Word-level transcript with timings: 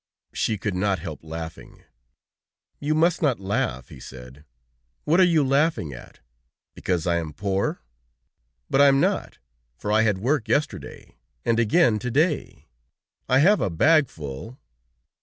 She 0.33 0.57
could 0.57 0.73
not 0.73 0.97
help 0.97 1.23
laughing. 1.23 1.83
"You 2.79 2.95
must 2.95 3.21
not 3.21 3.39
laugh," 3.39 3.89
he 3.89 3.99
said. 3.99 4.45
"What 5.03 5.19
are 5.19 5.23
you 5.23 5.43
laughing 5.45 5.93
at? 5.93 6.21
Because 6.73 7.05
I 7.05 7.17
am 7.17 7.33
poor? 7.33 7.83
But 8.67 8.81
I 8.81 8.87
am 8.87 8.99
not, 8.99 9.37
for 9.77 9.91
I 9.91 10.01
had 10.01 10.17
work 10.17 10.47
yesterday, 10.47 11.17
and 11.45 11.59
again 11.59 11.99
to 11.99 12.09
day. 12.09 12.65
I 13.29 13.41
have 13.41 13.61
a 13.61 13.69
bag 13.69 14.09
full. 14.09 14.57